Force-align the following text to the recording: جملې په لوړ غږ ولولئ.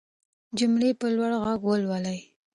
جملې 0.57 0.91
په 0.99 1.07
لوړ 1.15 1.31
غږ 1.43 1.61
ولولئ. 1.65 2.19